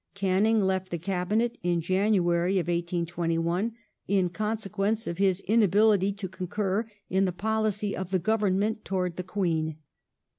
Canning 0.15 0.63
left 0.63 0.89
the 0.89 0.97
Cabinet 0.97 1.59
in 1.61 1.79
January, 1.79 2.55
1821, 2.55 3.73
in 4.07 4.29
consequence 4.29 5.05
of 5.05 5.19
his 5.19 5.41
inability 5.41 6.11
to 6.13 6.27
concur 6.27 6.89
in 7.11 7.25
the 7.25 7.31
policy 7.31 7.95
of 7.95 8.09
the 8.09 8.17
Government 8.17 8.83
towards 8.83 9.17
the 9.17 9.23
Queen. 9.23 9.77